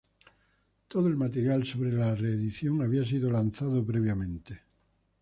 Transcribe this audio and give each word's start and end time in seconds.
Todo 0.87 1.07
el 1.07 1.15
material 1.15 1.63
sobre 1.63 1.91
la 1.91 2.15
reedición 2.15 2.81
había 2.81 3.05
sido 3.05 3.29
lanzado 3.29 3.85
previamente. 3.85 4.63